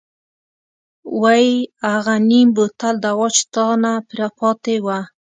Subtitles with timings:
[1.21, 1.45] وۍ
[1.93, 3.93] اغه نيم بوتل دوا چې تانه
[4.39, 4.99] پاتې وه.